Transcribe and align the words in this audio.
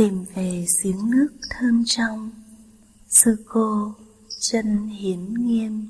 tìm 0.00 0.24
về 0.34 0.64
giếng 0.84 1.10
nước 1.10 1.28
thơm 1.50 1.84
trong. 1.86 2.30
Sư 3.08 3.44
cô, 3.48 3.92
chân 4.40 4.86
hiến 4.86 5.34
nghiêm. 5.34 5.88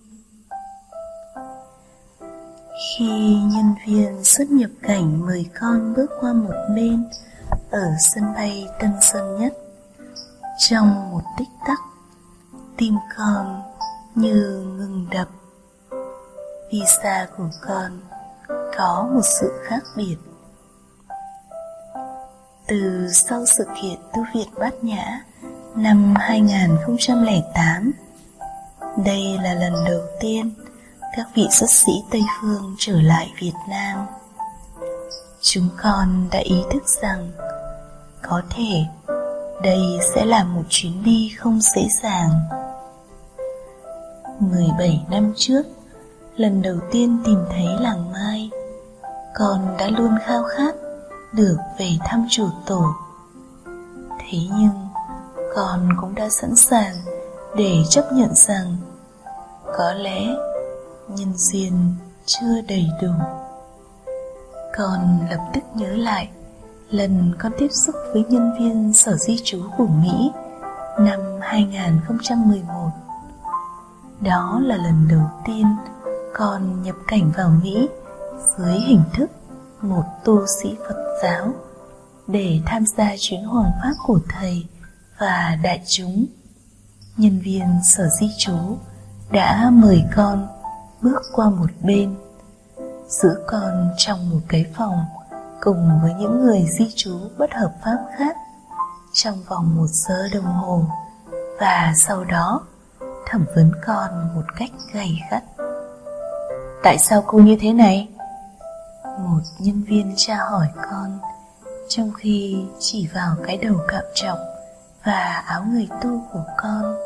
Khi 2.98 3.34
nhân 3.34 3.74
viên 3.86 4.24
xuất 4.24 4.50
nhập 4.50 4.70
cảnh 4.82 5.26
mời 5.26 5.46
con 5.60 5.94
bước 5.96 6.10
qua 6.20 6.32
một 6.32 6.54
bên 6.74 7.04
ở 7.70 7.86
sân 8.00 8.24
bay 8.34 8.66
Tân 8.80 8.90
Sơn 9.00 9.40
Nhất, 9.40 9.54
trong 10.58 11.10
một 11.10 11.22
tích 11.38 11.48
tắc, 11.66 11.78
tim 12.76 12.94
con 13.16 13.62
như 14.14 14.64
ngừng 14.76 15.06
đập. 15.10 15.28
Visa 16.72 17.28
của 17.36 17.50
con 17.66 18.00
có 18.76 19.10
một 19.14 19.24
sự 19.40 19.52
khác 19.64 19.82
biệt 19.96 20.16
từ 22.70 23.08
sau 23.12 23.46
sự 23.46 23.64
kiện 23.82 23.98
tu 24.14 24.24
viện 24.34 24.48
Bát 24.58 24.84
Nhã 24.84 25.20
năm 25.74 26.14
2008. 26.16 27.92
Đây 29.04 29.38
là 29.42 29.54
lần 29.54 29.72
đầu 29.86 30.00
tiên 30.20 30.50
các 31.16 31.26
vị 31.34 31.46
xuất 31.50 31.70
sĩ 31.70 31.92
Tây 32.10 32.22
Phương 32.40 32.74
trở 32.78 33.00
lại 33.00 33.32
Việt 33.40 33.52
Nam. 33.68 34.06
Chúng 35.40 35.68
con 35.82 36.28
đã 36.32 36.38
ý 36.38 36.62
thức 36.72 36.82
rằng 37.02 37.30
có 38.22 38.42
thể 38.50 38.84
đây 39.62 39.82
sẽ 40.14 40.24
là 40.24 40.44
một 40.44 40.62
chuyến 40.68 41.04
đi 41.04 41.34
không 41.38 41.60
dễ 41.60 41.88
dàng. 42.02 42.30
17 44.40 45.06
năm 45.10 45.32
trước, 45.36 45.62
lần 46.36 46.62
đầu 46.62 46.76
tiên 46.92 47.18
tìm 47.24 47.44
thấy 47.50 47.66
làng 47.80 48.12
Mai, 48.12 48.50
con 49.34 49.76
đã 49.78 49.88
luôn 49.88 50.18
khao 50.26 50.42
khát 50.42 50.74
được 51.32 51.56
về 51.78 51.90
thăm 52.04 52.26
chùa 52.30 52.50
tổ 52.66 52.84
thế 54.18 54.38
nhưng, 54.58 54.88
con 55.54 55.88
cũng 56.00 56.14
đã 56.14 56.28
sẵn 56.28 56.56
sàng 56.56 56.94
để 57.56 57.74
chấp 57.90 58.12
nhận 58.12 58.34
rằng 58.34 58.76
có 59.76 59.92
lẽ 59.92 60.26
nhân 61.08 61.32
duyên 61.36 61.94
chưa 62.26 62.60
đầy 62.68 62.86
đủ 63.02 63.12
con 64.76 65.18
lập 65.30 65.50
tức 65.54 65.60
nhớ 65.74 65.96
lại 65.96 66.28
lần 66.90 67.34
con 67.38 67.52
tiếp 67.58 67.68
xúc 67.86 67.94
với 68.12 68.24
nhân 68.28 68.52
viên 68.58 68.92
sở 68.92 69.16
di 69.16 69.40
trú 69.44 69.62
của 69.78 69.86
Mỹ 69.86 70.30
năm 70.98 71.20
2011. 71.40 72.90
Đó 74.20 74.60
là 74.64 74.76
lần 74.76 75.08
đầu 75.10 75.30
tiên 75.46 75.66
con 76.34 76.82
nhập 76.82 76.96
cảnh 77.06 77.32
vào 77.36 77.50
Mỹ 77.62 77.88
dưới 78.56 78.74
hình 78.74 79.02
thức 79.14 79.30
một 79.82 80.04
tu 80.24 80.46
sĩ 80.46 80.76
Phật 80.88 81.09
giáo 81.22 81.52
để 82.26 82.60
tham 82.66 82.84
gia 82.86 83.10
chuyến 83.18 83.44
hoàng 83.44 83.72
pháp 83.82 83.92
của 84.06 84.20
thầy 84.28 84.66
và 85.18 85.58
đại 85.62 85.82
chúng. 85.88 86.26
Nhân 87.16 87.40
viên 87.44 87.80
sở 87.84 88.08
di 88.20 88.30
trú 88.38 88.76
đã 89.30 89.70
mời 89.72 90.04
con 90.16 90.48
bước 91.02 91.22
qua 91.32 91.50
một 91.50 91.70
bên, 91.82 92.14
giữ 93.08 93.28
con 93.46 93.90
trong 93.96 94.30
một 94.30 94.40
cái 94.48 94.66
phòng 94.76 95.04
cùng 95.60 96.00
với 96.02 96.14
những 96.14 96.40
người 96.44 96.66
di 96.78 96.88
trú 96.96 97.18
bất 97.38 97.50
hợp 97.54 97.72
pháp 97.84 97.98
khác 98.18 98.36
trong 99.12 99.42
vòng 99.48 99.76
một 99.76 99.86
giờ 99.86 100.28
đồng 100.34 100.44
hồ 100.44 100.84
và 101.60 101.92
sau 101.96 102.24
đó 102.24 102.60
thẩm 103.26 103.44
vấn 103.54 103.72
con 103.86 104.34
một 104.34 104.44
cách 104.56 104.70
gay 104.92 105.22
gắt. 105.30 105.44
Tại 106.82 106.98
sao 106.98 107.24
cô 107.26 107.38
như 107.38 107.56
thế 107.60 107.72
này? 107.72 108.08
Một 109.24 109.40
nhân 109.58 109.82
viên 109.82 110.14
tra 110.16 110.36
hỏi 110.50 110.66
con 110.76 111.18
trong 111.88 112.12
khi 112.12 112.64
chỉ 112.78 113.08
vào 113.14 113.36
cái 113.44 113.56
đầu 113.56 113.74
cạo 113.88 114.02
trọng 114.14 114.38
và 115.04 115.42
áo 115.46 115.64
người 115.72 115.88
tu 116.02 116.22
của 116.32 116.44
con. 116.56 116.96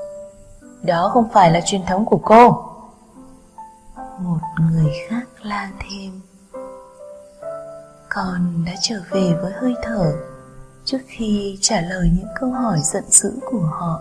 Đó 0.82 1.10
không 1.12 1.28
phải 1.32 1.50
là 1.50 1.60
truyền 1.64 1.86
thống 1.86 2.04
của 2.04 2.20
cô. 2.24 2.70
Một 4.18 4.40
người 4.60 4.92
khác 5.08 5.26
la 5.42 5.70
thêm. 5.80 6.20
Con 8.08 8.64
đã 8.66 8.72
trở 8.80 9.00
về 9.10 9.34
với 9.42 9.52
hơi 9.52 9.74
thở 9.82 10.12
trước 10.84 11.00
khi 11.06 11.58
trả 11.60 11.80
lời 11.80 12.10
những 12.16 12.28
câu 12.40 12.50
hỏi 12.50 12.78
giận 12.82 13.04
dữ 13.08 13.38
của 13.50 13.68
họ. 13.72 14.00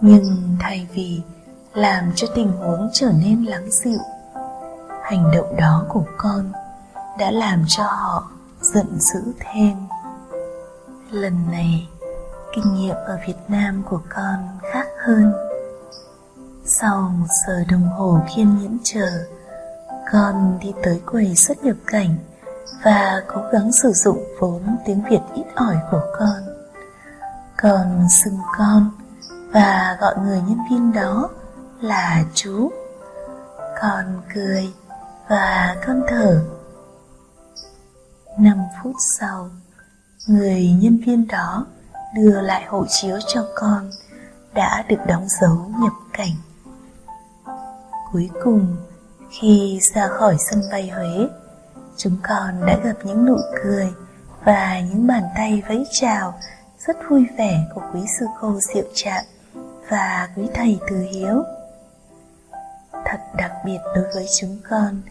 Nhưng 0.00 0.56
thay 0.60 0.86
vì 0.94 1.22
làm 1.74 2.12
cho 2.14 2.28
tình 2.34 2.52
huống 2.52 2.90
trở 2.92 3.12
nên 3.12 3.44
lắng 3.44 3.70
dịu 3.70 4.00
hành 5.02 5.30
động 5.34 5.56
đó 5.56 5.84
của 5.88 6.04
con 6.16 6.52
đã 7.18 7.30
làm 7.30 7.64
cho 7.68 7.82
họ 7.82 8.30
giận 8.60 8.86
dữ 9.00 9.20
thêm. 9.38 9.76
Lần 11.10 11.50
này, 11.50 11.88
kinh 12.54 12.74
nghiệm 12.74 12.96
ở 13.06 13.18
việt 13.26 13.38
nam 13.48 13.82
của 13.90 14.00
con 14.08 14.58
khác 14.72 14.86
hơn. 15.04 15.32
Sau 16.64 17.00
một 17.18 17.26
giờ 17.46 17.64
đồng 17.70 17.88
hồ 17.88 18.18
kiên 18.36 18.58
nhẫn 18.62 18.78
chờ, 18.82 19.24
con 20.12 20.58
đi 20.60 20.72
tới 20.82 21.00
quầy 21.06 21.36
xuất 21.36 21.64
nhập 21.64 21.76
cảnh 21.86 22.16
và 22.84 23.22
cố 23.26 23.42
gắng 23.52 23.72
sử 23.72 23.92
dụng 23.92 24.24
vốn 24.40 24.76
tiếng 24.86 25.02
việt 25.10 25.20
ít 25.34 25.44
ỏi 25.54 25.76
của 25.90 26.02
con. 26.18 26.42
Con 27.56 28.06
xưng 28.10 28.38
con 28.58 28.90
và 29.52 29.96
gọi 30.00 30.14
người 30.18 30.40
nhân 30.48 30.58
viên 30.70 30.92
đó 30.92 31.28
là 31.80 32.24
chú. 32.34 32.70
Con 33.80 34.22
cười 34.34 34.72
và 35.28 35.76
con 35.86 36.02
thở. 36.08 36.55
5 38.38 38.58
phút 38.82 38.94
sau, 39.18 39.50
người 40.26 40.72
nhân 40.80 40.98
viên 41.06 41.28
đó 41.28 41.66
đưa 42.14 42.40
lại 42.40 42.64
hộ 42.68 42.84
chiếu 42.88 43.18
cho 43.34 43.46
con 43.54 43.90
đã 44.54 44.84
được 44.88 45.00
đóng 45.06 45.26
dấu 45.40 45.70
nhập 45.80 45.92
cảnh. 46.12 46.32
Cuối 48.12 48.30
cùng, 48.44 48.76
khi 49.30 49.80
ra 49.94 50.08
khỏi 50.08 50.36
sân 50.50 50.62
bay 50.72 50.88
Huế, 50.88 51.28
chúng 51.96 52.16
con 52.22 52.66
đã 52.66 52.78
gặp 52.84 52.96
những 53.04 53.26
nụ 53.26 53.36
cười 53.64 53.92
và 54.44 54.80
những 54.80 55.06
bàn 55.06 55.22
tay 55.36 55.62
vẫy 55.68 55.84
chào 55.92 56.34
rất 56.86 56.96
vui 57.10 57.26
vẻ 57.38 57.64
của 57.74 57.82
quý 57.94 58.00
sư 58.18 58.26
cô 58.40 58.60
Diệu 58.60 58.84
Trạng 58.94 59.24
và 59.88 60.28
quý 60.36 60.48
thầy 60.54 60.78
Từ 60.90 60.96
Hiếu. 61.00 61.42
Thật 62.92 63.20
đặc 63.36 63.52
biệt 63.64 63.78
đối 63.94 64.04
với 64.14 64.26
chúng 64.40 64.58
con 64.70 65.02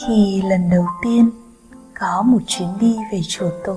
khi 0.00 0.42
lần 0.42 0.70
đầu 0.70 0.86
tiên 1.04 1.30
có 2.02 2.22
một 2.22 2.38
chuyến 2.46 2.68
đi 2.80 2.98
về 3.12 3.20
chùa 3.28 3.50
tổ, 3.64 3.76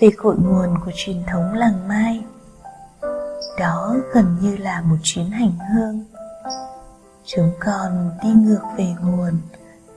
về 0.00 0.10
cội 0.16 0.36
nguồn 0.38 0.78
của 0.84 0.90
truyền 0.94 1.22
thống 1.26 1.54
làng 1.54 1.88
mai. 1.88 2.24
Đó 3.58 3.96
gần 4.14 4.36
như 4.40 4.56
là 4.56 4.80
một 4.80 4.96
chuyến 5.02 5.30
hành 5.30 5.52
hương. 5.72 6.04
Chúng 7.24 7.50
con 7.60 8.10
đi 8.22 8.28
ngược 8.28 8.62
về 8.76 8.94
nguồn, 9.02 9.40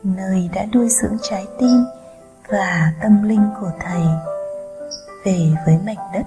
nơi 0.03 0.49
đã 0.53 0.65
nuôi 0.73 0.87
dưỡng 0.89 1.17
trái 1.21 1.47
tim 1.59 1.85
và 2.47 2.93
tâm 3.01 3.23
linh 3.23 3.49
của 3.59 3.71
thầy. 3.79 4.03
Về 5.25 5.51
với 5.65 5.77
mảnh 5.85 6.11
đất, 6.13 6.25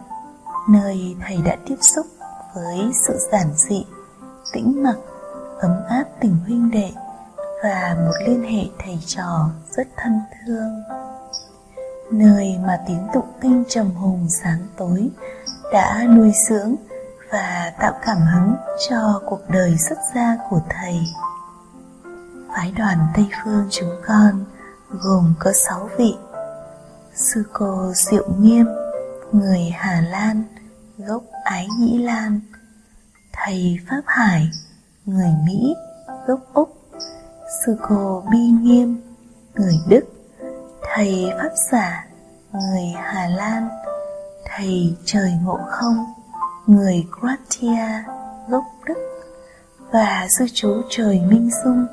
nơi 0.68 1.16
thầy 1.26 1.36
đã 1.44 1.56
tiếp 1.66 1.76
xúc 1.80 2.06
với 2.54 2.90
sự 3.06 3.18
giản 3.32 3.46
dị, 3.54 3.86
tĩnh 4.52 4.82
mặc, 4.82 4.96
ấm 5.60 5.76
áp 5.88 6.04
tình 6.20 6.36
huynh 6.46 6.70
đệ 6.70 6.90
và 7.62 7.96
một 7.98 8.26
liên 8.26 8.42
hệ 8.42 8.64
thầy 8.78 8.98
trò 9.06 9.50
rất 9.70 9.88
thân 9.96 10.20
thương 10.46 11.03
nơi 12.12 12.58
mà 12.66 12.80
tiếng 12.86 13.06
tụng 13.14 13.32
kinh 13.40 13.64
trầm 13.68 13.90
hùng 13.90 14.26
sáng 14.28 14.66
tối 14.76 15.10
đã 15.72 16.04
nuôi 16.08 16.32
dưỡng 16.48 16.74
và 17.30 17.72
tạo 17.80 17.92
cảm 18.06 18.18
hứng 18.18 18.54
cho 18.88 19.22
cuộc 19.26 19.40
đời 19.48 19.76
xuất 19.88 19.98
gia 20.14 20.36
của 20.50 20.60
thầy. 20.68 21.00
Phái 22.48 22.72
đoàn 22.76 22.98
tây 23.14 23.28
phương 23.44 23.68
chúng 23.70 23.90
con 24.06 24.44
gồm 24.90 25.34
có 25.38 25.52
sáu 25.52 25.88
vị. 25.98 26.14
Sư 27.14 27.42
cô 27.52 27.92
diệu 27.94 28.28
nghiêm, 28.40 28.66
người 29.32 29.70
hà 29.74 30.00
lan, 30.00 30.42
gốc 30.98 31.22
ái 31.44 31.68
nhĩ 31.78 31.98
lan. 31.98 32.40
Thầy 33.32 33.78
pháp 33.88 34.02
hải, 34.06 34.50
người 35.06 35.32
mỹ, 35.46 35.74
gốc 36.26 36.40
úc. 36.54 36.76
Sư 37.64 37.76
cô 37.88 38.24
bi 38.30 38.38
nghiêm, 38.38 39.00
người 39.54 39.74
đức 39.88 40.13
thầy 40.96 41.32
pháp 41.38 41.50
giả, 41.72 42.06
người 42.52 42.84
hà 42.96 43.28
lan, 43.28 43.68
thầy 44.44 44.96
trời 45.04 45.32
ngộ 45.42 45.58
không, 45.68 46.04
người 46.66 47.06
croatia 47.20 48.04
gốc 48.48 48.64
đức 48.86 48.94
và 49.92 50.26
sư 50.30 50.46
chú 50.54 50.82
trời 50.90 51.20
minh 51.20 51.50
dung, 51.64 51.86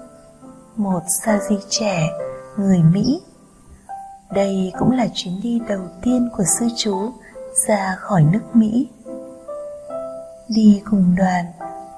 một 0.76 1.00
sa 1.08 1.40
di 1.50 1.58
trẻ, 1.70 2.10
người 2.58 2.80
mỹ. 2.94 3.22
Đây 4.32 4.74
cũng 4.80 4.92
là 4.92 5.08
chuyến 5.14 5.42
đi 5.44 5.62
đầu 5.70 5.88
tiên 6.02 6.30
của 6.38 6.44
sư 6.60 6.68
chú 6.78 7.12
ra 7.68 7.96
khỏi 8.00 8.24
nước 8.24 8.56
mỹ. 8.56 8.90
Đi 10.48 10.82
cùng 10.86 11.16
đoàn, 11.18 11.46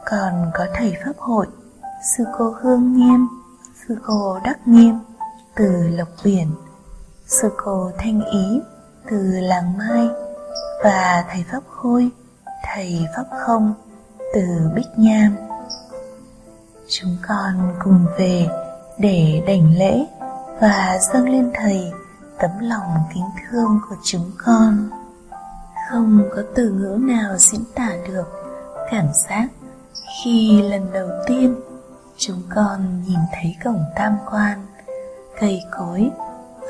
còn 0.05 0.51
có 0.53 0.65
thầy 0.73 0.93
pháp 1.05 1.17
hội, 1.17 1.47
sư 2.17 2.23
cô 2.37 2.55
hương 2.61 2.97
nghiêm, 2.97 3.27
sư 3.87 3.97
cô 4.05 4.39
đắc 4.43 4.67
nghiêm 4.67 4.99
từ 5.55 5.87
lộc 5.87 6.09
biển 6.23 6.47
sư 7.27 7.49
cô 7.57 7.91
thanh 7.97 8.25
ý 8.25 8.61
từ 9.09 9.17
làng 9.39 9.77
mai 9.77 10.07
và 10.83 11.25
thầy 11.31 11.45
Pháp 11.51 11.61
Khôi, 11.69 12.09
thầy 12.63 13.07
Pháp 13.15 13.25
Không 13.39 13.73
từ 14.33 14.41
Bích 14.75 14.97
Nham. 14.97 15.35
Chúng 16.87 17.17
con 17.27 17.75
cùng 17.83 18.05
về 18.17 18.47
để 18.97 19.43
đảnh 19.47 19.77
lễ 19.77 20.05
và 20.61 20.99
dâng 21.13 21.29
lên 21.29 21.51
thầy 21.53 21.91
tấm 22.39 22.51
lòng 22.59 22.97
kính 23.13 23.29
thương 23.41 23.79
của 23.89 23.95
chúng 24.03 24.31
con. 24.37 24.89
Không 25.89 26.23
có 26.35 26.41
từ 26.55 26.71
ngữ 26.71 26.97
nào 27.01 27.37
diễn 27.37 27.61
tả 27.75 27.89
được 28.07 28.27
cảm 28.91 29.07
giác 29.13 29.47
khi 30.23 30.61
lần 30.61 30.93
đầu 30.93 31.09
tiên 31.27 31.55
chúng 32.17 32.41
con 32.55 33.03
nhìn 33.07 33.19
thấy 33.33 33.55
cổng 33.63 33.83
tam 33.95 34.17
quan, 34.31 34.65
cây 35.39 35.61
cối 35.71 36.11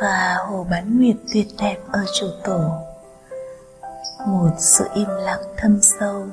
và 0.02 0.38
hồ 0.48 0.66
bán 0.70 0.98
nguyệt 0.98 1.16
tuyệt 1.34 1.48
đẹp 1.60 1.78
ở 1.92 2.06
chủ 2.20 2.28
tổ. 2.44 2.60
Một 4.28 4.50
sự 4.58 4.88
im 4.94 5.10
lặng 5.10 5.44
thâm 5.58 5.80
sâu, 5.82 6.28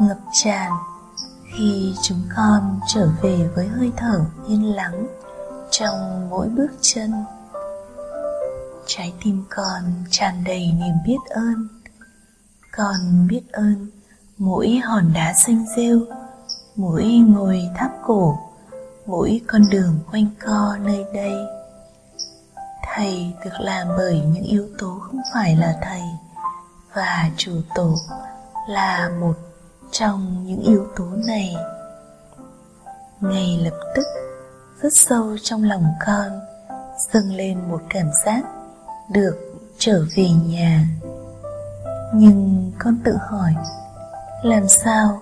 ngập 0.00 0.18
tràn 0.32 0.72
khi 1.56 1.94
chúng 2.02 2.22
con 2.36 2.80
trở 2.86 3.08
về 3.22 3.48
với 3.54 3.66
hơi 3.66 3.92
thở 3.96 4.24
yên 4.48 4.74
lắng 4.74 5.06
trong 5.70 6.28
mỗi 6.30 6.48
bước 6.48 6.70
chân. 6.80 7.12
Trái 8.86 9.12
tim 9.24 9.44
con 9.50 9.82
tràn 10.10 10.44
đầy 10.44 10.72
niềm 10.80 10.94
biết 11.06 11.18
ơn. 11.30 11.68
Con 12.76 13.26
biết 13.28 13.42
ơn 13.52 13.86
mỗi 14.38 14.80
hòn 14.84 15.12
đá 15.14 15.32
xanh 15.32 15.64
rêu, 15.76 16.00
mỗi 16.76 17.04
ngôi 17.04 17.70
tháp 17.76 17.90
cổ, 18.02 18.38
mỗi 19.06 19.40
con 19.46 19.62
đường 19.70 19.98
quanh 20.10 20.26
co 20.46 20.76
nơi 20.84 21.04
đây 21.14 21.34
thầy 22.94 23.34
được 23.44 23.60
làm 23.60 23.88
bởi 23.96 24.20
những 24.20 24.44
yếu 24.44 24.68
tố 24.78 24.98
không 25.00 25.20
phải 25.34 25.56
là 25.56 25.78
thầy. 25.82 26.02
Và 26.94 27.30
chủ 27.36 27.52
tổ 27.74 27.94
là 28.68 29.10
một 29.20 29.34
trong 29.90 30.44
những 30.44 30.60
yếu 30.60 30.86
tố 30.96 31.04
này. 31.26 31.56
Ngay 33.20 33.60
lập 33.64 33.78
tức, 33.94 34.06
rất 34.82 34.92
sâu 34.92 35.36
trong 35.42 35.64
lòng 35.64 35.84
con, 36.06 36.40
dâng 37.12 37.32
lên 37.32 37.70
một 37.70 37.82
cảm 37.88 38.10
giác 38.24 38.42
được 39.10 39.36
trở 39.78 40.04
về 40.16 40.28
nhà. 40.28 40.84
Nhưng 42.14 42.72
con 42.78 42.98
tự 43.04 43.16
hỏi, 43.28 43.54
làm 44.42 44.68
sao 44.68 45.20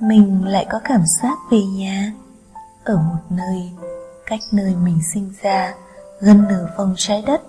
mình 0.00 0.44
lại 0.44 0.66
có 0.70 0.80
cảm 0.84 1.02
giác 1.06 1.38
về 1.50 1.62
nhà? 1.62 2.12
Ở 2.84 2.96
một 2.96 3.22
nơi, 3.30 3.70
cách 4.26 4.40
nơi 4.52 4.74
mình 4.74 4.98
sinh 5.12 5.32
ra 5.42 5.74
gần 6.20 6.48
nửa 6.48 6.68
vòng 6.76 6.94
trái 6.96 7.24
đất. 7.26 7.40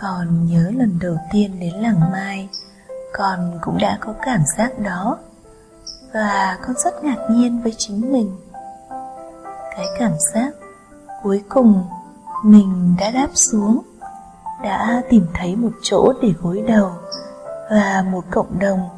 Còn 0.00 0.46
nhớ 0.46 0.70
lần 0.76 0.98
đầu 1.02 1.16
tiên 1.32 1.60
đến 1.60 1.74
làng 1.74 2.00
mai, 2.12 2.48
con 3.12 3.58
cũng 3.62 3.78
đã 3.78 3.98
có 4.00 4.14
cảm 4.22 4.40
giác 4.56 4.78
đó 4.78 5.18
và 6.14 6.58
con 6.66 6.76
rất 6.76 7.04
ngạc 7.04 7.26
nhiên 7.30 7.62
với 7.62 7.74
chính 7.78 8.12
mình. 8.12 8.36
Cái 9.76 9.86
cảm 9.98 10.12
giác 10.32 10.50
cuối 11.22 11.42
cùng 11.48 11.84
mình 12.44 12.96
đã 13.00 13.10
đáp 13.10 13.28
xuống, 13.34 13.82
đã 14.62 15.02
tìm 15.10 15.26
thấy 15.34 15.56
một 15.56 15.72
chỗ 15.82 16.12
để 16.22 16.32
gối 16.40 16.64
đầu 16.68 16.90
và 17.70 18.04
một 18.10 18.24
cộng 18.30 18.58
đồng 18.58 18.88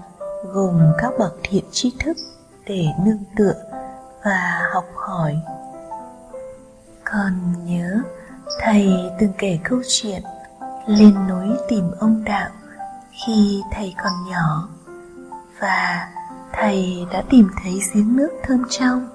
gồm 0.53 0.93
các 0.99 1.13
bậc 1.19 1.35
thiện 1.43 1.65
tri 1.71 1.93
thức 2.01 2.17
để 2.67 2.87
nương 3.05 3.25
tựa 3.37 3.55
và 4.25 4.69
học 4.73 4.85
hỏi 4.95 5.37
còn 7.13 7.65
nhớ, 7.65 8.03
thầy 8.61 8.89
từng 9.19 9.33
kể 9.39 9.59
câu 9.65 9.81
chuyện, 9.89 10.23
lên 10.87 11.15
núi 11.29 11.57
tìm 11.69 11.91
ông 11.99 12.25
đạo 12.25 12.51
khi 13.11 13.63
thầy 13.73 13.95
còn 14.03 14.13
nhỏ. 14.31 14.69
Và 15.61 16.09
thầy 16.53 17.07
đã 17.13 17.23
tìm 17.31 17.51
thấy 17.63 17.81
giếng 17.95 18.17
nước 18.17 18.31
thơm 18.43 18.65
trong. 18.71 19.09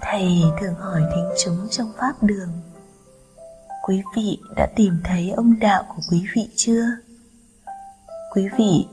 Thầy 0.00 0.42
thường 0.60 0.74
hỏi 0.74 1.00
thính 1.14 1.28
chúng 1.44 1.68
trong 1.70 1.92
pháp 1.98 2.12
đường, 2.22 2.48
quý 3.82 4.02
vị 4.16 4.38
đã 4.56 4.66
tìm 4.76 5.00
thấy 5.04 5.30
ông 5.30 5.54
đạo 5.60 5.84
của 5.88 6.02
quý 6.10 6.26
vị 6.34 6.48
chưa? 6.56 6.84
Quý 8.34 8.48
vị 8.58 8.86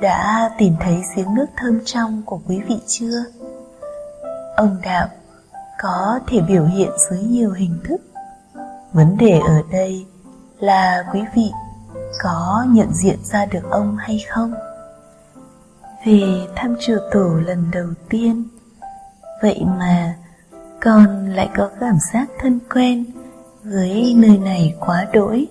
đã 0.00 0.50
tìm 0.58 0.74
thấy 0.80 1.02
giếng 1.16 1.34
nước 1.34 1.46
thơm 1.56 1.80
trong 1.84 2.22
của 2.26 2.40
quý 2.48 2.60
vị 2.68 2.80
chưa? 2.86 3.24
Ông 4.56 4.76
đạo 4.82 5.08
có 5.78 6.20
thể 6.26 6.40
biểu 6.40 6.64
hiện 6.64 6.90
dưới 7.10 7.22
nhiều 7.22 7.52
hình 7.52 7.78
thức. 7.84 8.00
Vấn 8.92 9.16
đề 9.16 9.38
ở 9.38 9.62
đây 9.70 10.06
là 10.58 11.04
quý 11.12 11.20
vị 11.34 11.50
có 12.22 12.64
nhận 12.68 12.94
diện 12.94 13.18
ra 13.22 13.46
được 13.46 13.70
ông 13.70 13.96
hay 13.96 14.24
không? 14.30 14.54
Về 16.06 16.46
thăm 16.56 16.76
chùa 16.80 16.98
tổ 17.12 17.34
lần 17.46 17.70
đầu 17.70 17.88
tiên, 18.08 18.48
vậy 19.42 19.64
mà 19.78 20.14
con 20.80 21.28
lại 21.28 21.50
có 21.56 21.70
cảm 21.80 21.98
giác 22.12 22.26
thân 22.38 22.58
quen 22.74 23.04
với 23.64 24.14
nơi 24.16 24.38
này 24.38 24.76
quá 24.80 25.06
đỗi. 25.12 25.46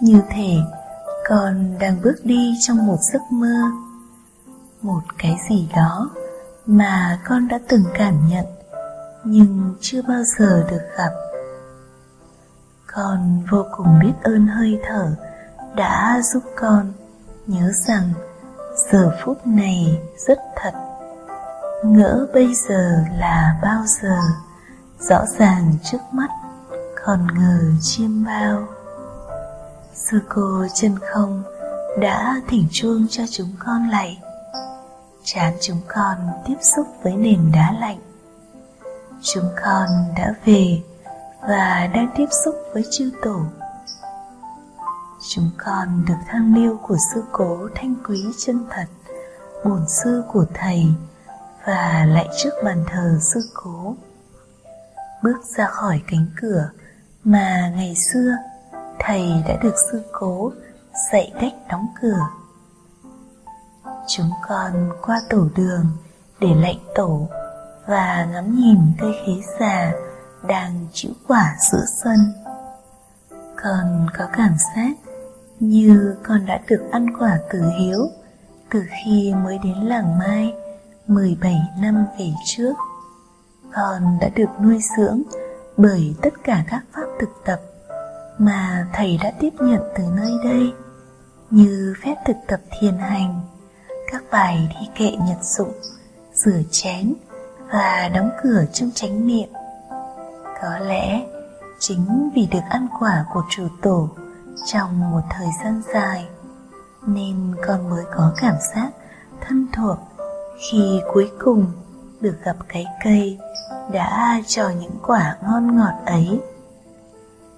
Như 0.00 0.22
thể 0.30 0.56
con 1.28 1.78
đang 1.78 2.02
bước 2.02 2.16
đi 2.24 2.54
trong 2.60 2.86
một 2.86 2.98
giấc 3.00 3.22
mơ, 3.30 3.70
một 4.82 5.00
cái 5.18 5.36
gì 5.50 5.68
đó 5.76 6.10
mà 6.66 7.20
con 7.24 7.48
đã 7.48 7.58
từng 7.68 7.84
cảm 7.94 8.28
nhận 8.28 8.46
nhưng 9.24 9.74
chưa 9.80 10.02
bao 10.02 10.22
giờ 10.38 10.66
được 10.70 10.82
gặp. 10.96 11.12
Con 12.86 13.42
vô 13.50 13.66
cùng 13.76 13.98
biết 14.02 14.12
ơn 14.22 14.46
hơi 14.46 14.80
thở 14.88 15.16
đã 15.74 16.20
giúp 16.32 16.42
con 16.56 16.92
nhớ 17.46 17.70
rằng 17.86 18.12
giờ 18.92 19.10
phút 19.24 19.46
này 19.46 20.00
rất 20.26 20.38
thật. 20.56 20.72
Ngỡ 21.84 22.26
bây 22.34 22.54
giờ 22.54 22.96
là 23.18 23.58
bao 23.62 23.84
giờ, 23.86 24.16
rõ 24.98 25.24
ràng 25.38 25.72
trước 25.84 25.98
mắt 26.12 26.28
còn 27.04 27.26
ngờ 27.38 27.60
chiêm 27.80 28.24
bao. 28.24 28.68
Sư 29.94 30.20
cô 30.28 30.66
chân 30.74 30.98
không 31.12 31.42
đã 32.00 32.40
thỉnh 32.48 32.68
chuông 32.72 33.06
cho 33.10 33.22
chúng 33.30 33.52
con 33.58 33.88
lạy 33.88 34.18
chán 35.24 35.54
chúng 35.60 35.80
con 35.88 36.16
tiếp 36.46 36.56
xúc 36.76 36.86
với 37.02 37.12
nền 37.16 37.52
đá 37.52 37.72
lạnh 37.80 37.98
chúng 39.22 39.50
con 39.64 39.88
đã 40.16 40.34
về 40.44 40.82
và 41.40 41.88
đang 41.94 42.12
tiếp 42.16 42.26
xúc 42.44 42.54
với 42.72 42.84
chư 42.90 43.10
tổ. 43.22 43.40
Chúng 45.28 45.50
con 45.58 46.04
được 46.08 46.14
thang 46.26 46.54
liêu 46.54 46.78
của 46.82 46.96
sư 47.14 47.24
cố 47.32 47.68
thanh 47.74 47.94
quý 48.08 48.26
chân 48.38 48.66
thật, 48.70 48.86
bổn 49.64 49.84
sư 49.88 50.22
của 50.32 50.44
thầy 50.54 50.86
và 51.66 52.06
lại 52.08 52.28
trước 52.42 52.50
bàn 52.64 52.84
thờ 52.86 53.18
sư 53.20 53.40
cố. 53.54 53.94
Bước 55.22 55.44
ra 55.56 55.66
khỏi 55.66 56.02
cánh 56.10 56.26
cửa 56.40 56.70
mà 57.24 57.72
ngày 57.76 57.94
xưa, 57.94 58.36
thầy 58.98 59.42
đã 59.48 59.56
được 59.62 59.74
sư 59.90 60.02
cố 60.12 60.52
dạy 61.12 61.32
cách 61.40 61.54
đóng 61.68 61.86
cửa. 62.02 62.26
Chúng 64.08 64.30
con 64.48 64.90
qua 65.02 65.22
tổ 65.30 65.48
đường 65.56 65.86
để 66.40 66.54
lệnh 66.54 66.78
tổ 66.94 67.28
và 67.90 68.28
ngắm 68.32 68.56
nhìn 68.56 68.78
cây 68.98 69.12
khế 69.26 69.32
già 69.60 69.92
đang 70.48 70.86
chịu 70.92 71.12
quả 71.28 71.56
giữa 71.70 71.84
sân. 72.02 72.18
Con 73.62 74.06
có 74.18 74.26
cảm 74.32 74.54
giác 74.76 74.92
như 75.60 76.16
con 76.22 76.46
đã 76.46 76.60
được 76.68 76.88
ăn 76.90 77.06
quả 77.18 77.38
tử 77.52 77.62
hiếu 77.78 77.98
từ 78.70 78.84
khi 79.04 79.34
mới 79.44 79.58
đến 79.64 79.76
làng 79.76 80.18
mai 80.18 80.54
17 81.06 81.56
năm 81.80 82.06
về 82.18 82.32
trước. 82.44 82.72
Con 83.72 84.18
đã 84.20 84.28
được 84.28 84.50
nuôi 84.60 84.78
dưỡng 84.96 85.22
bởi 85.76 86.14
tất 86.22 86.34
cả 86.44 86.64
các 86.68 86.82
pháp 86.92 87.06
thực 87.20 87.30
tập 87.44 87.60
mà 88.38 88.86
thầy 88.92 89.18
đã 89.22 89.32
tiếp 89.40 89.52
nhận 89.60 89.82
từ 89.96 90.04
nơi 90.16 90.32
đây, 90.44 90.72
như 91.50 91.94
phép 92.04 92.14
thực 92.26 92.36
tập 92.48 92.60
thiền 92.80 92.98
hành, 92.98 93.40
các 94.12 94.22
bài 94.30 94.68
thi 94.70 94.86
kệ 94.94 95.16
nhật 95.26 95.42
dụng, 95.42 95.72
rửa 96.34 96.60
chén 96.70 97.14
và 97.72 98.10
đóng 98.14 98.30
cửa 98.42 98.64
trong 98.72 98.90
chánh 98.94 99.26
niệm. 99.26 99.48
Có 100.62 100.78
lẽ 100.78 101.26
chính 101.78 102.30
vì 102.34 102.46
được 102.46 102.64
ăn 102.70 102.88
quả 103.00 103.24
của 103.32 103.42
chủ 103.50 103.68
tổ 103.82 104.08
trong 104.66 105.10
một 105.10 105.20
thời 105.30 105.48
gian 105.64 105.82
dài, 105.94 106.28
nên 107.06 107.54
con 107.66 107.90
mới 107.90 108.04
có 108.14 108.32
cảm 108.36 108.54
giác 108.74 108.90
thân 109.40 109.66
thuộc 109.72 109.98
khi 110.70 111.00
cuối 111.12 111.30
cùng 111.38 111.66
được 112.20 112.38
gặp 112.44 112.56
cái 112.68 112.86
cây 113.04 113.38
đã 113.92 114.40
cho 114.46 114.70
những 114.80 114.98
quả 115.06 115.36
ngon 115.42 115.76
ngọt 115.76 115.94
ấy. 116.06 116.40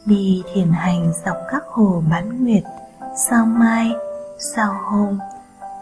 Đi 0.07 0.43
thiền 0.53 0.73
hành 0.73 1.13
dọc 1.25 1.37
các 1.49 1.63
hồ 1.67 2.03
bán 2.11 2.45
nguyệt, 2.45 2.63
sao 3.17 3.47
mai, 3.47 3.93
sao 4.39 4.75
hôm 4.91 5.19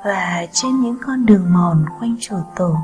và 0.04 0.46
trên 0.52 0.80
những 0.80 0.96
con 1.06 1.26
đường 1.26 1.52
mòn 1.52 1.84
quanh 1.98 2.16
chùa 2.20 2.40
tổ 2.56 2.76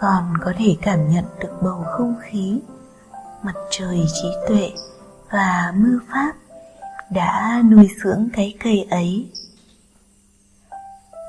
còn 0.00 0.32
có 0.40 0.52
thể 0.58 0.76
cảm 0.82 1.10
nhận 1.10 1.24
được 1.40 1.62
bầu 1.62 1.84
không 1.90 2.14
khí, 2.20 2.60
mặt 3.42 3.54
trời 3.70 4.06
trí 4.22 4.28
tuệ 4.48 4.70
và 5.30 5.72
mưa 5.76 5.98
pháp 6.12 6.32
đã 7.10 7.62
nuôi 7.70 7.88
dưỡng 8.04 8.28
cái 8.32 8.54
cây 8.64 8.86
ấy. 8.90 9.30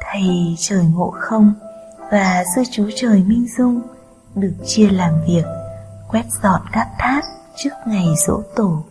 Thầy 0.02 0.56
trời 0.60 0.86
ngộ 0.94 1.14
không 1.20 1.54
và 2.12 2.44
sư 2.56 2.64
chú 2.72 2.90
trời 2.96 3.24
minh 3.24 3.46
dung 3.58 3.82
được 4.36 4.54
chia 4.66 4.90
làm 4.90 5.14
việc, 5.28 5.46
quét 6.08 6.26
dọn 6.44 6.62
các 6.72 6.88
tháp 7.00 7.24
trước 7.56 7.74
ngày 7.86 8.08
dỗ 8.28 8.42
tổ. 8.56 8.84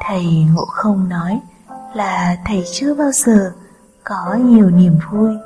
Thầy 0.00 0.24
ngộ 0.54 0.64
không 0.64 1.08
nói 1.08 1.40
là 1.94 2.36
thầy 2.46 2.64
chưa 2.72 2.94
bao 2.94 3.12
giờ 3.12 3.52
có 4.04 4.34
nhiều 4.34 4.70
niềm 4.70 4.98
vui 5.10 5.36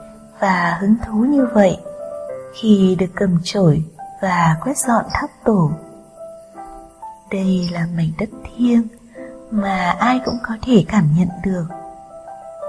và 0.40 0.78
hứng 0.80 0.96
thú 1.06 1.14
như 1.14 1.46
vậy 1.54 1.78
khi 2.60 2.96
được 2.98 3.10
cầm 3.14 3.38
chổi 3.44 3.82
và 4.22 4.56
quét 4.62 4.78
dọn 4.78 5.04
tháp 5.12 5.30
tổ. 5.44 5.70
Đây 7.30 7.68
là 7.72 7.86
mảnh 7.96 8.10
đất 8.18 8.28
thiêng 8.44 8.82
mà 9.50 9.96
ai 9.98 10.20
cũng 10.24 10.38
có 10.42 10.54
thể 10.62 10.84
cảm 10.88 11.08
nhận 11.16 11.28
được. 11.44 11.66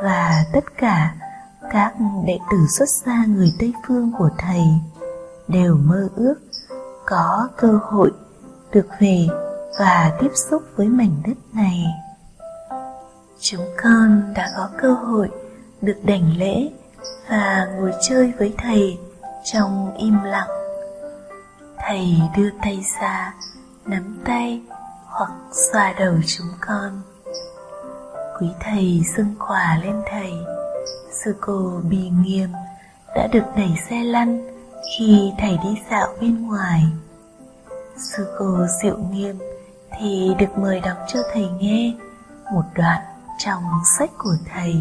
Và 0.04 0.44
tất 0.54 0.64
cả 0.78 1.16
các 1.72 1.94
đệ 2.26 2.40
tử 2.52 2.58
xuất 2.78 2.90
gia 2.90 3.26
người 3.26 3.54
tây 3.60 3.74
phương 3.88 4.12
của 4.18 4.30
thầy 4.38 4.64
đều 5.48 5.76
mơ 5.76 6.10
ước 6.16 6.36
có 7.06 7.48
cơ 7.58 7.80
hội 7.84 8.12
được 8.72 8.88
về 9.00 9.28
và 9.80 10.18
tiếp 10.20 10.32
xúc 10.50 10.64
với 10.76 10.88
mảnh 10.88 11.22
đất 11.28 11.38
này. 11.54 11.86
Chúng 13.40 13.66
con 13.84 14.34
đã 14.36 14.50
có 14.58 14.70
cơ 14.78 14.94
hội 14.94 15.30
được 15.82 15.98
đảnh 16.04 16.38
lễ 16.38 16.70
và 17.30 17.68
ngồi 17.76 17.94
chơi 18.10 18.34
với 18.40 18.54
thầy 18.58 18.98
trong 19.54 19.94
im 19.98 20.24
lặng. 20.24 20.50
Thầy 21.78 22.22
đưa 22.38 22.50
tay 22.64 22.86
ra, 23.02 23.34
nắm 23.86 24.22
tay 24.26 24.62
hoặc 25.06 25.32
xoa 25.52 25.94
đầu 26.00 26.14
chúng 26.28 26.48
con. 26.62 27.02
Quý 28.40 28.48
thầy 28.60 29.02
dâng 29.18 29.36
quà 29.40 29.80
lên 29.84 30.02
thầy. 30.12 30.34
Sư 31.12 31.36
cô 31.42 31.82
bì 31.90 32.10
nghiêm 32.10 32.50
đã 33.16 33.28
được 33.28 33.46
đẩy 33.56 33.72
xe 33.90 34.04
lăn 34.04 34.48
khi 34.98 35.34
thầy 35.40 35.58
đi 35.64 35.82
dạo 35.92 36.08
bên 36.22 36.48
ngoài. 36.48 36.84
Sư 37.98 38.28
cô 38.40 38.66
diệu 38.82 38.98
nghiêm 38.98 39.40
thì 40.00 40.36
được 40.40 40.58
mời 40.58 40.80
đọc 40.80 40.98
cho 41.08 41.20
thầy 41.34 41.50
nghe 41.60 41.94
một 42.54 42.64
đoạn 42.76 43.02
trong 43.38 43.64
sách 44.00 44.12
của 44.18 44.36
thầy. 44.54 44.76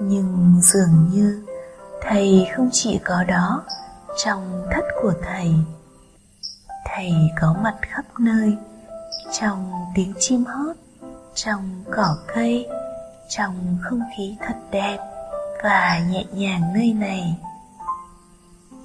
Nhưng 0.00 0.60
dường 0.62 1.10
như 1.12 1.44
thầy 2.00 2.46
không 2.56 2.68
chỉ 2.72 3.00
có 3.04 3.24
đó, 3.24 3.62
trong 4.24 4.66
thất 4.70 4.84
của 5.02 5.12
thầy 5.22 5.54
thầy 6.84 7.12
có 7.40 7.54
mặt 7.62 7.74
khắp 7.80 8.04
nơi, 8.18 8.56
trong 9.32 9.72
tiếng 9.94 10.14
chim 10.18 10.44
hót, 10.44 10.76
trong 11.34 11.84
cỏ 11.90 12.16
cây, 12.34 12.68
trong 13.28 13.78
không 13.82 14.02
khí 14.16 14.36
thật 14.40 14.56
đẹp 14.70 14.98
và 15.62 16.00
nhẹ 16.10 16.24
nhàng 16.32 16.72
nơi 16.74 16.92
này. 16.92 17.36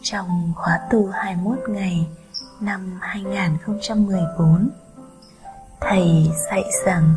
Trong 0.01 0.53
khóa 0.55 0.79
tu 0.91 1.07
21 1.07 1.59
ngày 1.69 2.07
năm 2.59 2.99
2014 3.01 4.69
thầy 5.81 6.31
dạy 6.51 6.63
rằng 6.85 7.13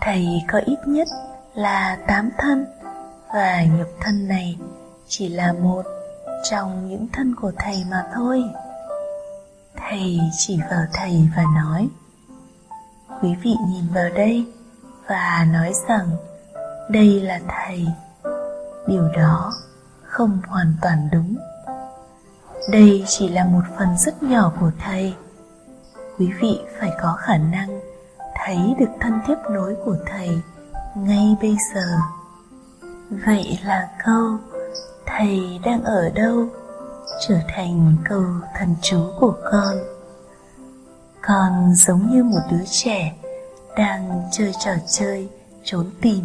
thầy 0.00 0.26
có 0.48 0.60
ít 0.66 0.78
nhất 0.86 1.08
là 1.54 1.98
tám 2.06 2.30
thân 2.38 2.66
và 3.34 3.64
nhục 3.78 3.88
thân 4.00 4.28
này 4.28 4.58
chỉ 5.08 5.28
là 5.28 5.52
một 5.52 5.82
trong 6.50 6.88
những 6.88 7.06
thân 7.12 7.34
của 7.34 7.52
thầy 7.58 7.84
mà 7.90 8.04
thôi. 8.14 8.44
Thầy 9.76 10.20
chỉ 10.36 10.60
vào 10.70 10.84
thầy 10.92 11.28
và 11.36 11.42
nói, 11.54 11.88
quý 13.22 13.34
vị 13.42 13.54
nhìn 13.68 13.84
vào 13.94 14.08
đây 14.14 14.46
và 15.08 15.46
nói 15.52 15.72
rằng, 15.88 16.10
đây 16.90 17.20
là 17.20 17.40
thầy. 17.48 17.86
Điều 18.86 19.08
đó 19.08 19.52
không 20.02 20.40
hoàn 20.46 20.74
toàn 20.82 21.08
đúng. 21.12 21.36
Đây 22.70 23.04
chỉ 23.06 23.28
là 23.28 23.44
một 23.44 23.64
phần 23.78 23.98
rất 23.98 24.22
nhỏ 24.22 24.52
của 24.60 24.70
thầy. 24.84 25.14
Quý 26.18 26.32
vị 26.40 26.60
phải 26.80 26.90
có 27.02 27.16
khả 27.18 27.36
năng 27.36 27.80
thấy 28.34 28.74
được 28.78 28.90
thân 29.00 29.20
tiếp 29.26 29.36
nối 29.50 29.76
của 29.84 29.96
thầy 30.06 30.40
ngay 30.96 31.36
bây 31.40 31.56
giờ. 31.74 31.98
Vậy 33.10 33.58
là 33.64 33.88
câu 34.04 34.38
thầy 35.08 35.60
đang 35.64 35.84
ở 35.84 36.10
đâu? 36.10 36.46
Trở 37.28 37.38
thành 37.48 37.96
câu 38.04 38.24
thần 38.58 38.74
chú 38.82 38.98
của 39.20 39.34
con. 39.50 39.76
Con 41.22 41.74
giống 41.74 42.10
như 42.10 42.24
một 42.24 42.40
đứa 42.50 42.64
trẻ 42.70 43.14
đang 43.76 44.22
chơi 44.32 44.52
trò 44.64 44.70
chơi, 44.86 45.28
trốn 45.64 45.90
tìm. 46.00 46.24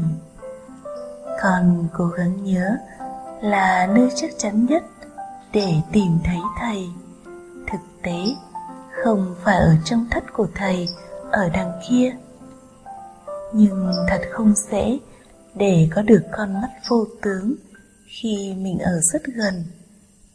Con 1.41 1.87
cố 1.93 2.07
gắng 2.07 2.43
nhớ 2.43 2.77
là 3.41 3.87
nơi 3.87 4.09
chắc 4.15 4.31
chắn 4.37 4.65
nhất 4.65 4.83
để 5.51 5.73
tìm 5.91 6.19
thấy 6.23 6.39
thầy. 6.59 6.89
Thực 7.71 7.81
tế, 8.03 8.17
không 9.03 9.35
phải 9.43 9.55
ở 9.55 9.75
trong 9.85 10.07
thất 10.11 10.33
của 10.33 10.47
thầy, 10.55 10.89
ở 11.31 11.49
đằng 11.49 11.71
kia. 11.89 12.15
Nhưng 13.53 13.91
thật 14.07 14.21
không 14.31 14.53
dễ 14.55 14.99
để 15.55 15.87
có 15.95 16.01
được 16.01 16.23
con 16.31 16.61
mắt 16.61 16.69
vô 16.87 17.05
tướng 17.21 17.55
khi 18.21 18.55
mình 18.57 18.79
ở 18.79 18.99
rất 19.01 19.23
gần 19.23 19.63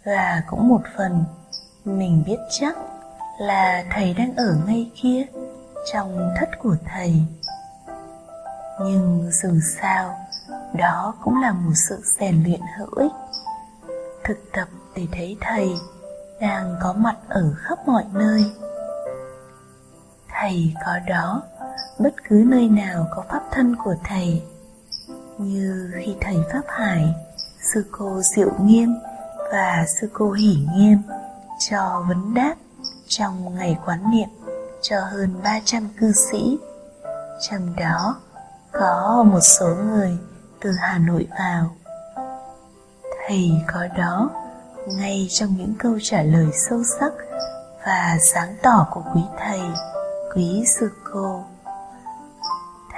và 0.05 0.43
cũng 0.47 0.69
một 0.69 0.81
phần 0.97 1.25
mình 1.85 2.23
biết 2.27 2.39
chắc 2.51 2.77
là 3.41 3.85
thầy 3.91 4.15
đang 4.15 4.37
ở 4.37 4.57
ngay 4.67 4.91
kia 5.03 5.27
trong 5.93 6.35
thất 6.37 6.49
của 6.59 6.77
thầy. 6.85 7.15
Nhưng 8.81 9.31
dù 9.33 9.49
sao, 9.77 10.19
đó 10.75 11.15
cũng 11.23 11.41
là 11.43 11.53
một 11.53 11.73
sự 11.75 12.01
rèn 12.19 12.43
luyện 12.45 12.61
hữu 12.79 12.91
ích, 12.97 13.13
thực 14.25 14.39
tập 14.53 14.69
để 14.97 15.07
thấy 15.13 15.37
thầy 15.41 15.71
đang 16.41 16.77
có 16.83 16.93
mặt 16.93 17.17
ở 17.29 17.55
khắp 17.57 17.79
mọi 17.89 18.05
nơi. 18.13 18.45
Thầy 20.29 20.75
có 20.87 20.99
đó, 21.07 21.43
bất 21.99 22.15
cứ 22.29 22.45
nơi 22.47 22.69
nào 22.69 23.07
có 23.11 23.25
pháp 23.29 23.43
thân 23.51 23.77
của 23.85 23.95
thầy, 24.05 24.43
như 25.39 25.93
khi 26.05 26.17
thầy 26.21 26.37
pháp 26.53 26.63
hải 26.69 27.15
sư 27.75 27.85
cô 27.93 28.21
diệu 28.37 28.51
nghiêm 28.61 28.95
và 29.53 29.85
sư 30.01 30.09
cô 30.13 30.33
hỷ 30.33 30.57
nghiêm 30.75 30.99
cho 31.59 32.05
vấn 32.09 32.35
đáp 32.35 32.55
trong 33.09 33.55
ngày 33.55 33.79
quán 33.87 34.11
niệm 34.11 34.29
cho 34.83 35.01
hơn 35.01 35.41
300 35.43 35.89
cư 36.01 36.13
sĩ. 36.13 36.59
Trong 37.51 37.77
đó 37.77 38.17
có 38.73 39.25
một 39.33 39.41
số 39.41 39.67
người 39.67 40.19
từ 40.61 40.71
Hà 40.79 40.99
Nội 40.99 41.29
vào. 41.39 41.71
Thầy 43.27 43.51
có 43.67 43.87
đó 43.97 44.31
ngay 44.87 45.27
trong 45.31 45.57
những 45.57 45.75
câu 45.79 45.99
trả 46.03 46.23
lời 46.23 46.47
sâu 46.53 46.83
sắc 47.01 47.13
và 47.87 48.19
sáng 48.21 48.57
tỏ 48.63 48.87
của 48.91 49.03
quý 49.15 49.23
thầy, 49.39 49.61
quý 50.35 50.65
sư 50.79 50.91
cô. 51.13 51.45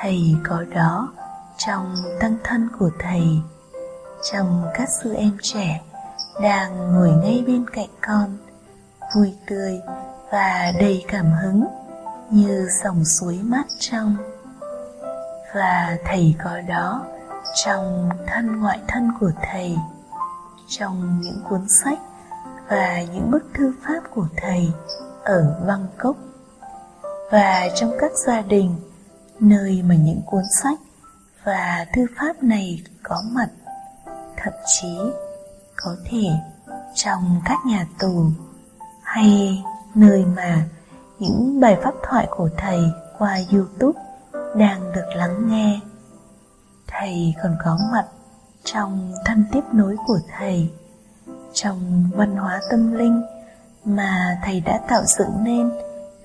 Thầy 0.01 0.37
có 0.49 0.65
đó 0.75 1.13
trong 1.59 1.97
tăng 2.21 2.37
thân 2.45 2.69
của 2.79 2.91
thầy, 2.99 3.23
trong 4.23 4.71
các 4.75 4.89
sư 4.89 5.15
em 5.15 5.39
trẻ 5.43 5.81
đang 6.43 6.93
ngồi 6.93 7.11
ngay 7.11 7.45
bên 7.47 7.71
cạnh 7.71 7.89
con, 8.01 8.37
vui 9.17 9.35
tươi 9.47 9.81
và 10.33 10.73
đầy 10.81 11.05
cảm 11.09 11.33
hứng 11.43 11.65
như 12.31 12.69
dòng 12.85 13.05
suối 13.05 13.39
mát 13.43 13.65
trong. 13.79 14.17
Và 15.55 15.97
thầy 16.05 16.35
có 16.45 16.61
đó 16.61 17.07
trong 17.65 18.09
thân 18.27 18.61
ngoại 18.61 18.79
thân 18.89 19.13
của 19.21 19.31
thầy 19.43 19.77
trong 20.69 21.21
những 21.21 21.41
cuốn 21.49 21.69
sách 21.69 21.99
và 22.69 23.03
những 23.13 23.31
bức 23.31 23.43
thư 23.55 23.75
pháp 23.87 24.01
của 24.15 24.27
thầy 24.37 24.73
ở 25.25 25.61
bangkok. 25.67 26.17
Và 27.31 27.69
trong 27.75 27.93
các 28.01 28.13
gia 28.27 28.41
đình 28.41 28.77
nơi 29.41 29.83
mà 29.83 29.95
những 29.95 30.21
cuốn 30.27 30.43
sách 30.63 30.79
và 31.45 31.87
thư 31.95 32.07
pháp 32.19 32.43
này 32.43 32.83
có 33.03 33.23
mặt 33.33 33.49
thậm 34.45 34.53
chí 34.67 34.99
có 35.77 35.97
thể 36.05 36.29
trong 36.95 37.41
các 37.45 37.59
nhà 37.67 37.87
tù 37.99 38.25
hay 39.03 39.63
nơi 39.95 40.25
mà 40.37 40.65
những 41.19 41.61
bài 41.61 41.79
pháp 41.83 41.95
thoại 42.03 42.27
của 42.31 42.49
thầy 42.57 42.81
qua 43.19 43.39
youtube 43.53 44.01
đang 44.55 44.93
được 44.93 45.07
lắng 45.17 45.49
nghe. 45.49 45.81
Thầy 46.87 47.35
còn 47.43 47.57
có 47.65 47.79
mặt 47.93 48.07
trong 48.65 49.13
thân 49.25 49.45
tiếp 49.53 49.65
nối 49.73 49.97
của 50.07 50.19
thầy, 50.39 50.71
trong 51.53 52.11
văn 52.15 52.37
hóa 52.37 52.61
tâm 52.71 52.95
linh 52.95 53.23
mà 53.85 54.41
thầy 54.45 54.61
đã 54.61 54.81
tạo 54.89 55.03
dựng 55.05 55.45
nên 55.45 55.71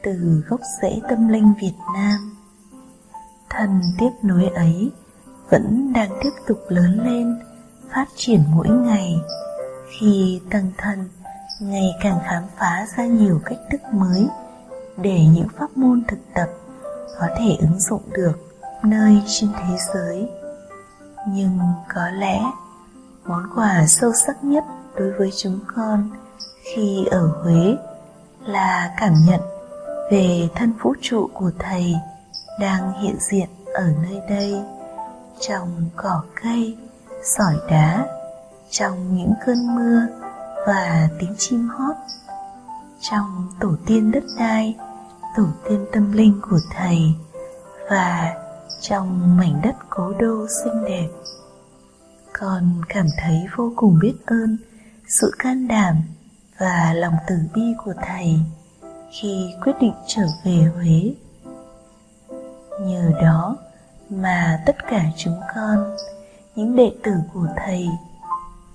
từ 0.03 0.43
gốc 0.48 0.60
rễ 0.81 1.00
tâm 1.10 1.27
linh 1.27 1.53
việt 1.62 1.75
nam. 1.95 2.36
Thân 3.50 3.81
tiếp 4.00 4.10
nối 4.22 4.48
ấy 4.55 4.91
vẫn 5.50 5.93
đang 5.93 6.10
tiếp 6.24 6.31
tục 6.48 6.57
lớn 6.69 7.00
lên 7.05 7.39
phát 7.95 8.07
triển 8.15 8.43
mỗi 8.49 8.69
ngày, 8.69 9.21
khi 9.99 10.41
tăng 10.51 10.71
thân 10.77 11.09
ngày 11.59 11.89
càng 12.03 12.19
khám 12.25 12.43
phá 12.57 12.87
ra 12.97 13.05
nhiều 13.05 13.39
cách 13.45 13.57
thức 13.71 13.81
mới 13.91 14.27
để 14.97 15.25
những 15.35 15.47
pháp 15.57 15.77
môn 15.77 16.03
thực 16.07 16.19
tập 16.33 16.49
có 17.19 17.27
thể 17.37 17.55
ứng 17.59 17.79
dụng 17.79 18.01
được 18.11 18.33
nơi 18.83 19.21
trên 19.27 19.49
thế 19.53 19.77
giới. 19.93 20.29
Nhưng 21.27 21.59
có 21.93 22.09
lẽ 22.09 22.41
món 23.25 23.43
quà 23.55 23.85
sâu 23.87 24.11
sắc 24.25 24.43
nhất 24.43 24.63
đối 24.95 25.11
với 25.11 25.31
chúng 25.37 25.59
con 25.75 26.09
khi 26.63 27.05
ở 27.11 27.27
huế 27.43 27.77
là 28.45 28.93
cảm 28.97 29.13
nhận 29.27 29.41
về 30.11 30.49
thân 30.55 30.73
vũ 30.81 30.93
trụ 31.01 31.29
của 31.33 31.51
thầy 31.59 31.95
đang 32.59 33.01
hiện 33.01 33.15
diện 33.19 33.49
ở 33.73 33.85
nơi 34.03 34.21
đây 34.29 34.63
trong 35.39 35.89
cỏ 35.95 36.23
cây 36.43 36.77
sỏi 37.25 37.55
đá 37.70 38.08
trong 38.70 39.17
những 39.17 39.34
cơn 39.46 39.75
mưa 39.75 40.01
và 40.67 41.10
tiếng 41.20 41.36
chim 41.38 41.70
hót 41.70 41.96
trong 43.01 43.48
tổ 43.60 43.75
tiên 43.86 44.12
đất 44.12 44.24
đai, 44.39 44.75
tổ 45.38 45.44
tiên 45.70 45.86
tâm 45.91 46.12
linh 46.12 46.41
của 46.50 46.60
thầy 46.72 46.98
và 47.89 48.34
trong 48.82 49.38
mảnh 49.38 49.62
đất 49.63 49.75
cố 49.89 50.13
đô 50.20 50.48
xinh 50.63 50.86
đẹp. 50.86 51.08
Con 52.34 52.82
cảm 52.89 53.05
thấy 53.17 53.46
vô 53.58 53.74
cùng 53.75 54.00
biết 54.01 54.15
ơn 54.25 54.58
sự 55.08 55.32
can 55.39 55.67
đảm 55.67 55.96
và 56.58 56.94
lòng 56.96 57.13
từ 57.27 57.36
bi 57.55 57.74
của 57.86 57.94
thầy 58.01 58.39
khi 59.12 59.53
quyết 59.63 59.74
định 59.79 59.94
trở 60.08 60.24
về 60.44 60.72
huế. 60.75 61.15
Nhờ 62.82 63.12
đó 63.22 63.58
mà 64.10 64.63
tất 64.65 64.75
cả 64.89 65.03
chúng 65.17 65.39
con 65.55 65.96
những 66.55 66.75
đệ 66.75 66.91
tử 67.03 67.12
của 67.33 67.47
thầy, 67.57 67.89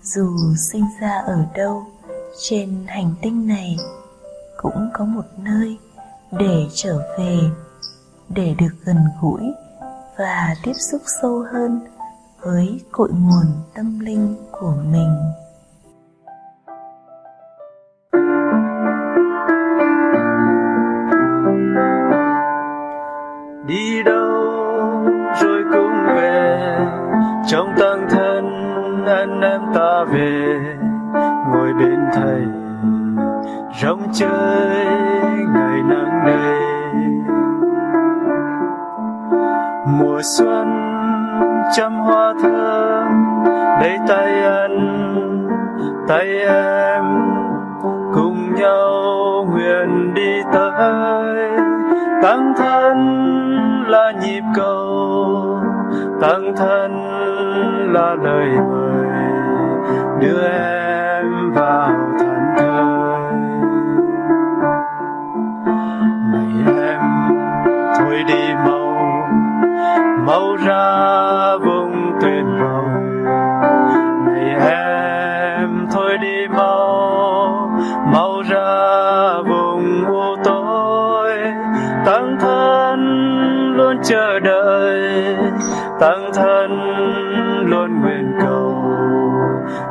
dù 0.02 0.36
sinh 0.70 0.84
ra 1.00 1.18
ở 1.18 1.46
đâu, 1.54 1.84
trên 2.40 2.84
hành 2.86 3.14
tinh 3.22 3.46
này 3.46 3.76
cũng 4.56 4.90
có 4.92 5.04
một 5.04 5.24
nơi 5.36 5.78
để 6.32 6.66
trở 6.74 6.98
về, 7.18 7.38
để 8.28 8.54
được 8.58 8.74
gần 8.84 8.96
gũi 9.20 9.42
và 10.18 10.54
tiếp 10.64 10.72
xúc 10.90 11.02
sâu 11.22 11.44
hơn 11.52 11.80
với 12.40 12.80
cội 12.90 13.10
nguồn 13.12 13.46
tâm 13.74 14.00
linh. 14.00 14.29
Nguyện 49.90 50.14
đi 50.14 50.42
tới. 50.52 51.50
Tăng 52.22 52.52
thân 52.56 52.96
là 53.88 54.12
nhịp 54.22 54.42
cầu, 54.54 55.60
tăng 56.20 56.52
thân 56.56 56.92
là 57.92 58.14
lời 58.14 58.48
mời. 58.70 59.06
Đưa 60.20 60.48
em 60.48 61.52
vào 61.54 61.90
thành 62.18 62.54
thơi. 62.58 63.20
Này 66.32 66.74
em 66.84 67.00
thôi 67.98 68.24
đi 68.28 68.54
mau 68.66 68.96
mau 70.26 70.56
ra 70.56 71.56
vô 71.64 71.69
tăng 86.00 86.30
thân 86.34 86.70
luôn 87.66 88.00
nguyện 88.00 88.32
cầu 88.40 88.74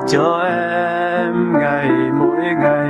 cho 0.07 0.39
em 0.45 1.53
ngày 1.53 1.89
mỗi 2.19 2.43
ngày. 2.61 2.89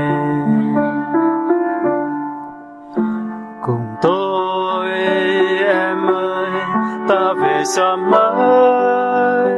Cùng 3.61 3.95
tôi, 4.01 4.89
em 5.67 6.07
ơi, 6.07 6.49
ta 7.09 7.33
về 7.41 7.63
xa 7.63 7.95
mới 7.95 9.51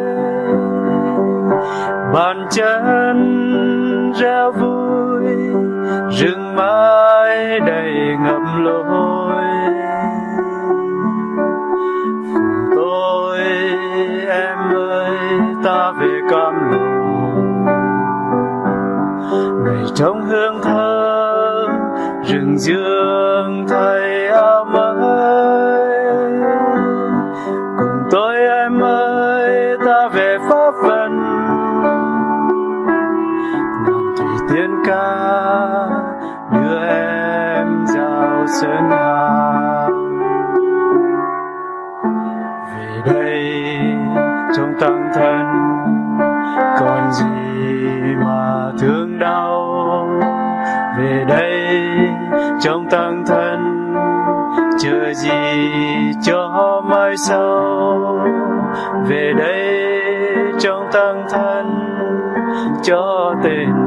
bàn 2.13 2.47
chân 2.49 4.11
ra 4.15 4.49
vui, 4.49 5.23
rừng 6.09 6.55
mãi 6.55 7.59
đầy 7.59 8.17
ngập 8.23 8.41
lối. 8.57 9.10
Ta 15.63 15.91
về 15.99 16.21
cam 16.29 16.71
lộ. 16.71 16.77
Ngày 19.65 19.85
trong 19.95 20.21
hương 20.21 20.61
thơm, 20.63 21.69
rừng 22.23 22.57
dương 22.57 23.65
thầy 23.69 24.27
áo 24.27 24.65
mới. 24.65 26.31
Cùng 27.77 28.03
tôi 28.11 28.35
em 28.35 28.83
ơi, 28.83 29.77
ta 29.85 30.09
về 30.13 30.37
pháp 30.49 30.71
vân. 30.83 31.19
Ngọn 33.85 34.15
thủy 34.17 34.47
tiên 34.49 34.71
ca 34.85 35.31
đưa 36.51 36.79
em 36.87 37.85
vào 37.95 38.47
sơn 38.47 38.89
tăng 44.81 45.11
thân. 45.13 45.45
Còn 46.79 47.11
gì 47.11 47.25
mà 48.25 48.71
thương 48.79 49.19
đau? 49.19 50.07
Về 50.97 51.25
đây, 51.27 51.77
trong 52.61 52.89
tăng 52.89 53.23
thân 53.27 53.59
chờ 54.79 55.13
gì 55.13 55.31
cho 56.23 56.81
mai 56.85 57.17
sau? 57.17 58.19
Về 59.07 59.33
đây, 59.37 59.91
trong 60.59 60.87
tăng 60.93 61.25
thân, 61.29 61.65
cho 62.83 63.35
tình 63.43 63.80